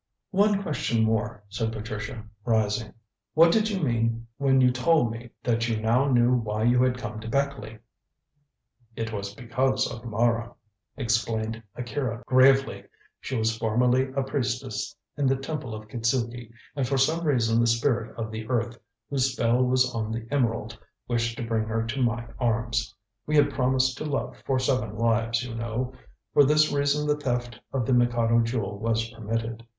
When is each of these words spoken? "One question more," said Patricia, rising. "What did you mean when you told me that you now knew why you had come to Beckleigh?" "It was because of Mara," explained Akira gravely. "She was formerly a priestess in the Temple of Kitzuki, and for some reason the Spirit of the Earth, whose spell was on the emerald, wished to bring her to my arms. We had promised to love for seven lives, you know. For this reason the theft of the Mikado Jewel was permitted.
"One 0.31 0.63
question 0.63 1.03
more," 1.03 1.43
said 1.47 1.71
Patricia, 1.71 2.25
rising. 2.43 2.91
"What 3.35 3.51
did 3.51 3.69
you 3.69 3.79
mean 3.83 4.25
when 4.37 4.59
you 4.59 4.71
told 4.71 5.11
me 5.11 5.29
that 5.43 5.69
you 5.69 5.79
now 5.79 6.07
knew 6.11 6.33
why 6.33 6.63
you 6.63 6.81
had 6.81 6.97
come 6.97 7.19
to 7.19 7.27
Beckleigh?" 7.29 7.77
"It 8.95 9.13
was 9.13 9.35
because 9.35 9.85
of 9.85 10.03
Mara," 10.05 10.55
explained 10.97 11.61
Akira 11.75 12.23
gravely. 12.25 12.85
"She 13.19 13.37
was 13.37 13.55
formerly 13.55 14.11
a 14.15 14.23
priestess 14.23 14.95
in 15.19 15.27
the 15.27 15.35
Temple 15.35 15.75
of 15.75 15.87
Kitzuki, 15.87 16.49
and 16.75 16.87
for 16.87 16.97
some 16.97 17.23
reason 17.23 17.59
the 17.59 17.67
Spirit 17.67 18.17
of 18.17 18.31
the 18.31 18.47
Earth, 18.49 18.79
whose 19.11 19.31
spell 19.33 19.63
was 19.63 19.93
on 19.93 20.11
the 20.11 20.25
emerald, 20.31 20.79
wished 21.07 21.37
to 21.37 21.45
bring 21.45 21.65
her 21.65 21.85
to 21.85 22.01
my 22.01 22.25
arms. 22.39 22.95
We 23.27 23.35
had 23.35 23.53
promised 23.53 23.99
to 23.99 24.05
love 24.05 24.35
for 24.47 24.57
seven 24.57 24.97
lives, 24.97 25.43
you 25.43 25.53
know. 25.53 25.93
For 26.33 26.43
this 26.43 26.71
reason 26.71 27.05
the 27.05 27.17
theft 27.17 27.59
of 27.71 27.85
the 27.85 27.93
Mikado 27.93 28.39
Jewel 28.39 28.79
was 28.79 29.07
permitted. 29.11 29.63